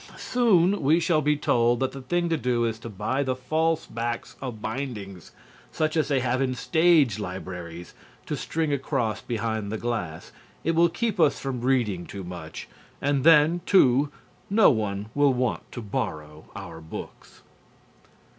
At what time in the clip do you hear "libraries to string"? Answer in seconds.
7.19-8.73